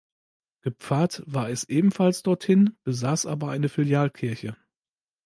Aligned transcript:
Gepfarrt 0.63 1.21
war 1.27 1.51
es 1.51 1.65
ebenfalls 1.69 2.23
dorthin, 2.23 2.75
besaß 2.85 3.27
aber 3.27 3.51
eine 3.51 3.69
Filialkirche. 3.69 4.57